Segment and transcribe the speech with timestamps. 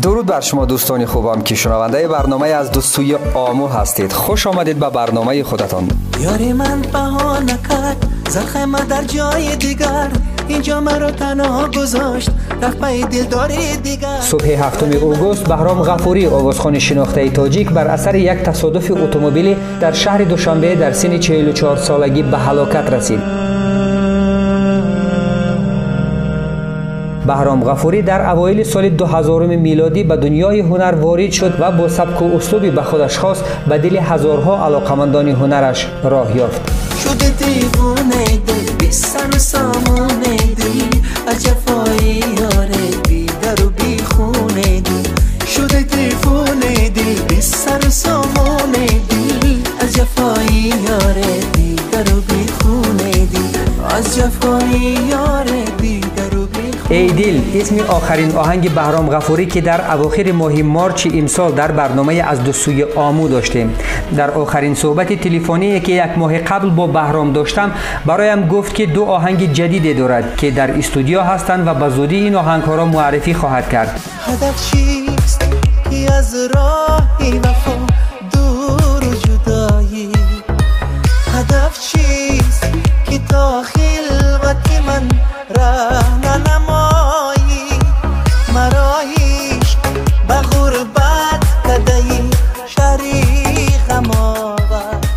[0.00, 4.12] درود بر شما دوستان خوبم که شنونده برنامه از دو سوی آمو هستید.
[4.12, 5.88] خوش آمدید به برنامه خودتان.
[6.20, 10.10] یاری من بهانه کرد زخم در جای دیگر.
[10.48, 12.30] اینجا مرا تنها گذاشت
[12.62, 12.80] رفت
[13.10, 14.20] دلداری دیگر.
[14.20, 20.18] صبح هفتم اوگوست بهرام غفوری آوازخوان شناخته تاجیک بر اثر یک تصادف اتومبیلی در شهر
[20.18, 23.43] دوشنبه در سن 44 سالگی به هلاکت رسید.
[27.26, 32.22] بهرام غفوری در اوایل سال 2000 میلادی به دنیای هنر وارد شد و با سبک
[32.22, 36.60] و اسلوبی به خودش خاص به دل هزارها علاقمندان هنرش راه یافت.
[36.98, 40.53] شده دیوانه دل بی سر و سامانه
[57.80, 62.52] اسم آخرین آهنگ بهرام غفوری که در اواخر ماه مارچ امسال در برنامه از دو
[62.52, 63.76] سوی آمو داشتیم.
[64.16, 67.72] در آخرین صحبت تلفنی که یک ماه قبل با بهرام داشتم
[68.06, 72.34] برایم گفت که دو آهنگ جدید دارد که در استودیو هستند و به زودی این
[72.34, 74.00] آهنگ ها را معرفی خواهد کرد.
[74.26, 75.44] هدف چیست؟
[76.18, 77.72] از راهی وفا
[78.32, 80.12] دور و جدایی.
[81.34, 82.66] هدف چیست
[83.10, 85.08] که تا خلوت من
[85.56, 86.13] راه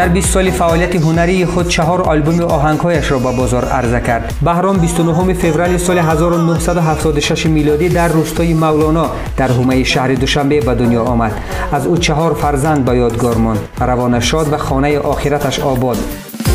[0.00, 4.34] در 20 سال فعالیت هنری خود چهار آلبوم آهنگهایش را به بازار عرضه کرد.
[4.42, 11.02] بهرام 29 فوریه سال 1976 میلادی در روستای مولانا در حومه شهر دوشنبه به دنیا
[11.02, 11.32] آمد.
[11.72, 13.58] از او چهار فرزند به یادگار ماند.
[13.80, 15.96] روان شاد و خانه آخرتش آباد.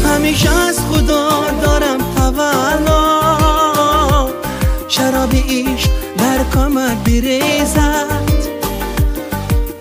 [0.06, 1.30] همیشه از خدا
[1.64, 3.06] دارم تولا
[4.88, 8.06] شراب عشق در کامت بریزد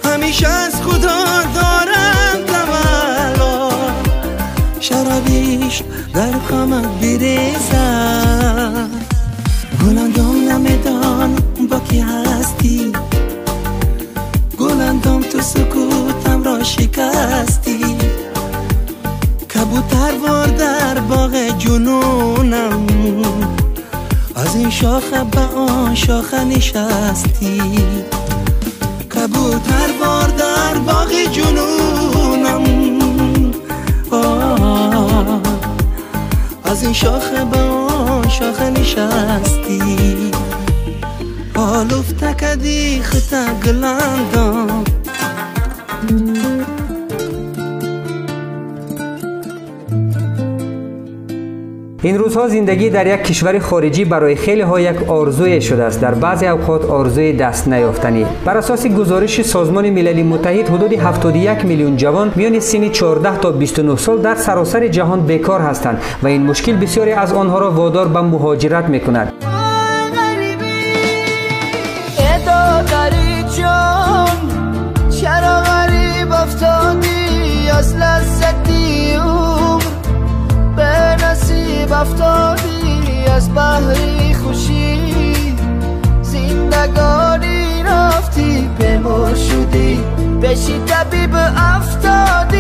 [0.05, 2.54] همیشه از خدا دارم
[4.89, 5.85] شراب عشق
[6.15, 8.89] در کامت بریزد
[9.83, 11.37] گلندام نمیدان
[11.71, 12.93] با کی هستی؟
[14.59, 17.97] گلندام تو سکوتم را شکستی.
[19.55, 22.87] کبوتر وار در باغ جنونم.
[24.37, 27.63] از این شاخه به آن شاخه نشستی.
[29.15, 32.84] کبوتر بار در باغ جنونم.
[36.75, 40.31] از این شاخه به آن شاخه نشستی
[41.55, 43.45] آلوفته کدی خطا
[52.05, 56.01] این روزها زندگی در یک کشور خارجی برای خیلی ها یک آرزوی شده است.
[56.01, 58.27] در بعضی اوقات آرزوی دست نیافتنی.
[58.45, 63.97] بر اساس گزارش سازمان ملل متحد حدود 71 میلیون جوان میان سن 14 تا 29
[63.97, 68.21] سال در سراسر جهان بیکار هستند و این مشکل بسیاری از آنها را وادار به
[68.21, 69.33] مهاجرت می‌کند.
[69.41, 69.44] چرا
[83.35, 85.15] از بحری خوشی.
[86.23, 90.01] زندگانی رفتی بمر شدی.
[90.43, 92.59] بشی طبیب افتادی.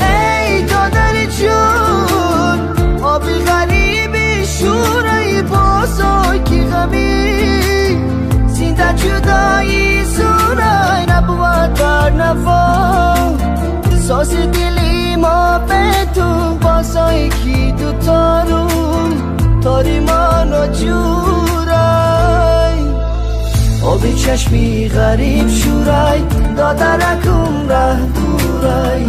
[0.00, 2.58] ای دادر جون
[3.02, 7.40] آبی غریبی شورای بازای کی غمی.
[8.46, 13.14] زنده جدایی زورای نبود بر نفا
[14.08, 18.89] ساز دلی ما به تو بازای کی دو تارون
[24.14, 26.20] چشمی غریب شورای
[26.56, 29.04] دادرکم ره دورای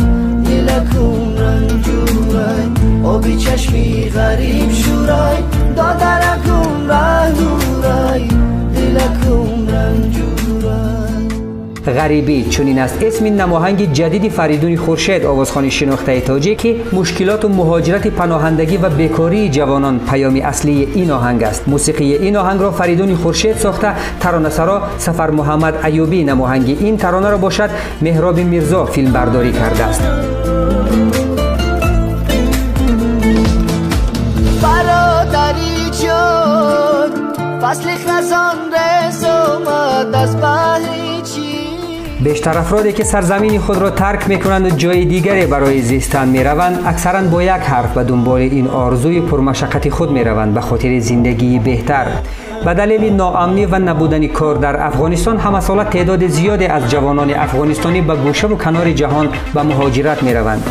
[0.46, 2.66] دلکم رنجورای
[3.04, 5.38] آبی چشمی غریب شورای
[5.76, 8.28] دادرکم ره دورای
[8.76, 11.01] دلکم رنجورای
[11.86, 12.44] غریبی.
[12.44, 13.04] چنین است.
[13.04, 18.90] اسم این نماهنگ جدید فریدون خورشید آوازخوانی شناخته تاجی که مشکلات و مهاجرت پناهندگی و
[18.90, 21.68] بیکاری جوانان پیامی اصلی این آهنگ است.
[21.68, 23.94] موسیقی این آهنگ را فریدون خورشید ساخته.
[24.20, 27.70] ترانه سرا سفر محمد ایوبی نماهنگ این ترانه را باشد.
[28.02, 30.02] مهراب میرزا فیلم برداری کرده است.
[37.62, 39.24] فصل خزان رز
[40.14, 40.36] از
[42.24, 47.22] بیشتر افرادی که سرزمین خود را ترک می‌کنند و جای دیگری برای زیستن می‌روند اکثرا
[47.22, 52.08] با یک حرف به دنبال این آرزوی پرمشقت خود می‌روند به خاطر زندگی بهتر
[52.66, 58.02] به دلیل ناامنی و نبودن کار در افغانستان همه ساله تعداد زیادی از جوانان افغانستانی
[58.02, 60.64] به گوشه و کنار جهان به مهاجرت می روند.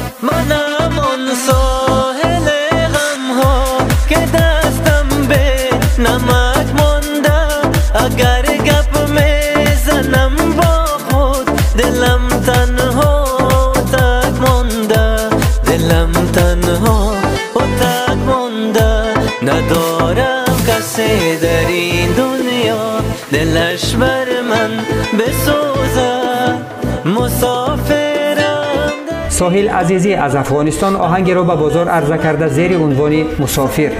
[29.40, 33.90] ساحل عزیزی از افغانستان آهنگ را به بازار عرضه کرده زیر عنوان مسافر.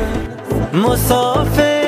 [0.75, 1.80] مسافر.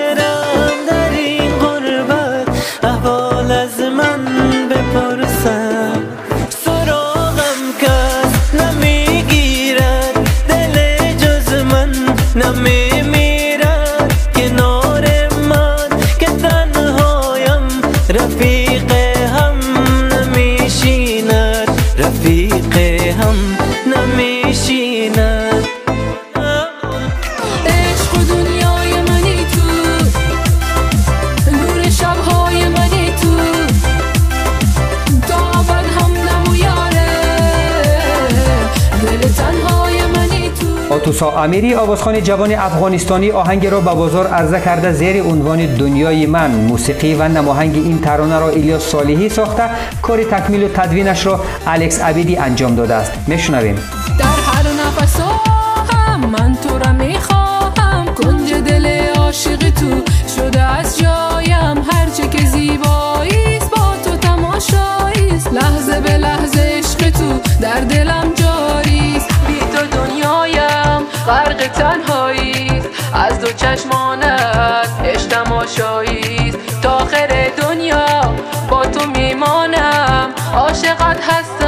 [41.27, 46.51] امیری آوازخان جوان افغانستانی آهنگ را به بازار عرضه کرده زیر عنوان دنیای من.
[46.51, 49.63] موسیقی و نماهنگ این ترانه را الیاس صالحی ساخته.
[50.03, 53.13] کار تکمیل و تدوینش را الکس عبیدی انجام داده است.
[53.27, 53.79] میشنویم.
[54.19, 55.21] در هر نفس
[55.93, 58.15] هم من تو را می‌خواهم.
[58.15, 58.87] کنج دل
[59.17, 61.77] عاشق تو شده از جایم.
[61.93, 65.53] هرچه که زیباییست با تو تماشاییست.
[65.53, 66.62] لحظه به لحظه
[71.73, 72.83] تنهایی
[73.15, 78.35] از دو چشمانت عشق تماشایی تا آخر دنیا
[78.71, 80.35] با تو میمانم.
[80.55, 81.62] عاشقت هستم.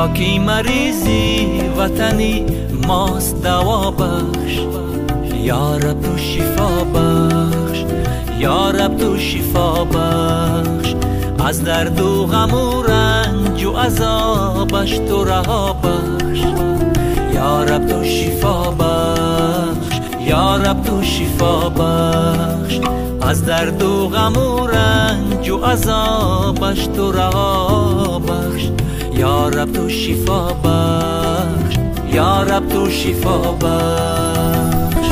[0.00, 1.46] جا کی مریضی
[1.78, 2.46] وطنی
[2.86, 4.58] ماست دوا بخش
[5.42, 7.84] یارب تو شفا بخش
[8.38, 10.94] یارب تو شفا بخش
[11.44, 16.38] از درد و غم و رنج و عذابش تو رها بخش
[17.34, 22.80] یارب تو شفا بخش یارب تو شفا بخش
[23.22, 28.79] از درد و غم و رنج و عذابش تو رها بخش
[29.20, 31.76] یا رب تو شفا بخش
[32.12, 35.08] یا رب تو شفا بخش.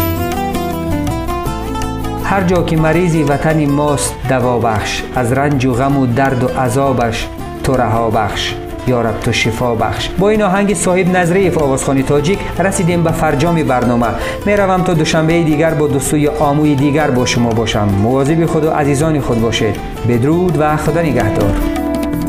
[2.24, 6.48] هر جا که مریضی وطن ماست دوا بخش از رنج و غم و درد و
[6.48, 7.26] عذابش
[7.64, 8.54] تو رها بخش.
[8.86, 10.08] یا رب تو شفا بخش.
[10.18, 14.06] با این آهنگ صاحب نظریف آوازخانی تاجیک رسیدیم به فرجام برنامه.
[14.46, 17.88] می‌روم تا دوشنبه دیگر با دوستوی آموی دیگر با شما باشم.
[18.02, 19.76] مواظب خود و عزیزان خود باشید
[20.08, 21.54] بدرود و خدا نگهدار.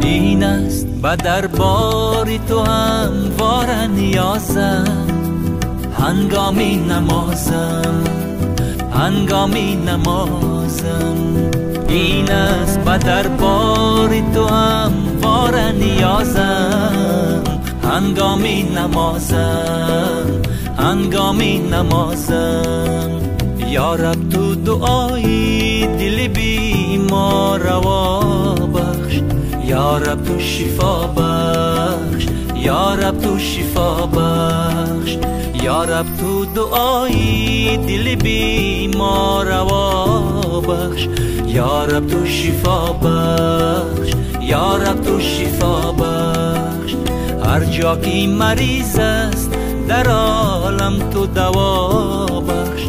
[0.01, 5.07] این است به درباری تو هم وار نیازم
[5.99, 8.03] هنگامی نمازم
[8.93, 11.15] هنگامی نمازم.
[11.87, 14.91] این است به درباری تو هم
[15.21, 17.43] وار نیازم
[17.83, 20.41] هنگامی نمازم
[20.77, 23.09] هنگامی نمازم.
[23.67, 28.19] یا رب تو دعایی دل بیمار روا
[29.69, 35.17] یا رب تو شفا بخش یا رب تو شفا بخش
[35.63, 41.07] یا رب تو دعایی دل بیمار روا بخش.
[41.47, 46.95] یا رب تو شفا بخش یا رب تو شفا بخش.
[47.45, 49.51] هر جا که مریض است
[49.87, 52.81] در عالم تو دوا بخش.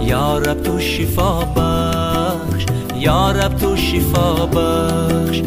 [0.00, 2.66] یا رب تو شفا بخش
[2.96, 5.42] یا رب تو شفا بخش.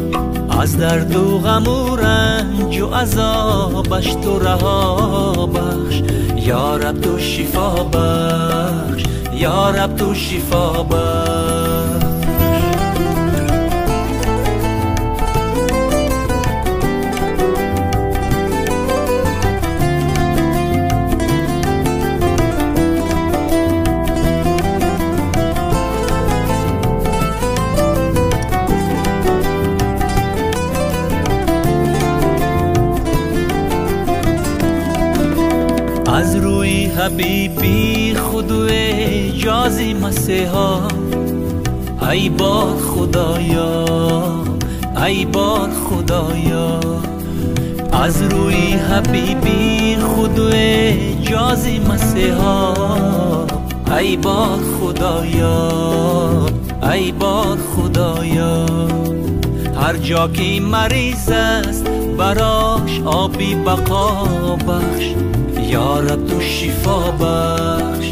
[0.61, 6.01] از درد و غم و رنج و عذابش تو رها بخش.
[6.35, 9.03] یا رب تو شفا بخش
[9.33, 11.40] یا رب تو شفا بخش.
[37.01, 40.87] حبیبی خود خود و اجازی مسیحا
[42.11, 43.85] ای باد خدایا
[45.05, 46.79] ای باد خدایا.
[47.91, 52.73] از روی حبیبی خود و اجازی مسیحا
[53.97, 55.69] ای باد خدایا
[56.91, 58.65] ای باد خدایا.
[59.81, 61.85] هر جا که مریض است
[62.17, 65.05] براش آبی بقا بخش.
[65.71, 68.07] یا رب تو شفا بخش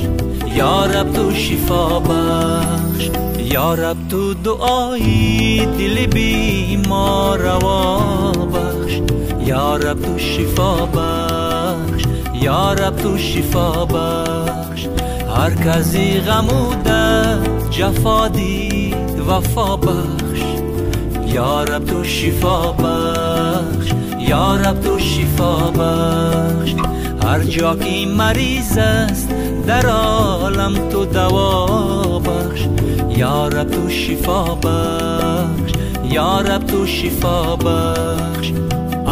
[0.56, 9.01] یا رب تو شفا بخش یا رب تو دعای دل بیمار روا بخش
[9.46, 12.04] یا رب تو شفا بخش
[12.42, 14.88] یا رب تو شفا بخش.
[15.36, 17.38] هر کسی غموده
[17.70, 20.42] جفا دید وفا بخش.
[21.34, 23.92] یا رب تو شفا بخش.
[24.20, 26.74] یا رب تو شفا بخش.
[27.24, 29.30] هر جا که مریض است
[29.68, 32.68] در عالم تو دوا بخش.
[33.18, 35.72] یا رب تو شفا بخش
[36.04, 38.52] یا رب تو شفا بخش.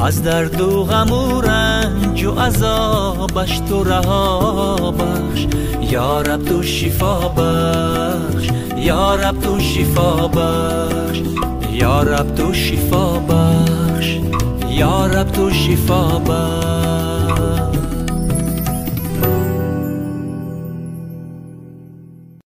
[0.06, 5.48] از درد و غم و رنج و عذابش تو رها بخش.
[5.92, 8.48] یا رب تو شفا بخش
[8.78, 11.22] یا رب تو شفا بخش.
[11.72, 14.18] یا رب تو شفا بخش.
[14.78, 17.87] یا رب تو شفا بخش